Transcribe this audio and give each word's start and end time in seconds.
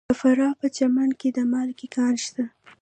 د 0.09 0.13
فراه 0.19 0.53
په 0.53 0.57
پرچمن 0.61 1.09
کې 1.19 1.29
د 1.37 1.39
مالګې 1.51 1.87
کان 1.95 2.13
شته. 2.25 2.43